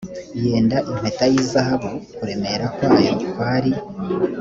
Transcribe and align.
yenda 0.45 0.77
impeta 0.91 1.23
y 1.31 1.35
izahabu 1.43 1.89
kuremera 2.15 2.65
kwayo 2.75 3.11
kwari 3.31 3.71